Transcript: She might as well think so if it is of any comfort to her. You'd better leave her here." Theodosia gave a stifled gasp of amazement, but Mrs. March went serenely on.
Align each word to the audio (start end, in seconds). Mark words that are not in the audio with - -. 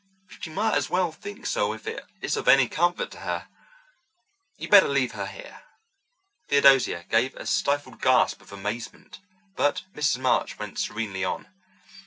She 0.39 0.49
might 0.49 0.73
as 0.73 0.89
well 0.89 1.11
think 1.11 1.45
so 1.45 1.73
if 1.73 1.85
it 1.85 2.03
is 2.21 2.35
of 2.35 2.47
any 2.47 2.67
comfort 2.67 3.11
to 3.11 3.19
her. 3.19 3.47
You'd 4.57 4.71
better 4.71 4.87
leave 4.87 5.11
her 5.11 5.27
here." 5.27 5.61
Theodosia 6.47 7.05
gave 7.07 7.35
a 7.35 7.45
stifled 7.45 8.01
gasp 8.01 8.41
of 8.41 8.51
amazement, 8.51 9.19
but 9.55 9.83
Mrs. 9.93 10.17
March 10.17 10.57
went 10.57 10.79
serenely 10.79 11.23
on. 11.23 11.49